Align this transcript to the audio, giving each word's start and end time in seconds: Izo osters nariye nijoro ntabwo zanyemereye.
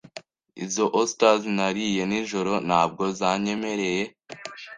Izo 0.63 0.85
osters 1.01 1.41
nariye 1.57 2.03
nijoro 2.09 2.53
ntabwo 2.67 3.03
zanyemereye. 3.19 4.03